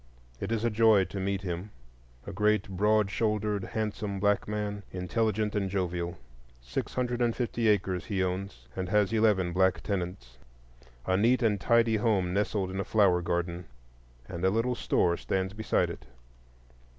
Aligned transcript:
It 0.39 0.51
is 0.51 0.63
a 0.63 0.71
joy 0.71 1.03
to 1.05 1.19
meet 1.19 1.43
him,—a 1.43 2.33
great 2.33 2.67
broad 2.69 3.11
shouldered, 3.11 3.63
handsome 3.65 4.19
black 4.19 4.47
man, 4.47 4.81
intelligent 4.91 5.53
and 5.53 5.69
jovial. 5.69 6.17
Six 6.59 6.95
hundred 6.95 7.21
and 7.21 7.35
fifty 7.35 7.67
acres 7.67 8.05
he 8.05 8.23
owns, 8.23 8.67
and 8.75 8.89
has 8.89 9.13
eleven 9.13 9.53
black 9.53 9.81
tenants. 9.81 10.39
A 11.05 11.15
neat 11.17 11.43
and 11.43 11.61
tidy 11.61 11.97
home 11.97 12.33
nestled 12.33 12.71
in 12.71 12.79
a 12.79 12.83
flower 12.83 13.21
garden, 13.21 13.65
and 14.27 14.43
a 14.43 14.49
little 14.49 14.73
store 14.73 15.17
stands 15.17 15.53
beside 15.53 15.91
it. 15.91 16.07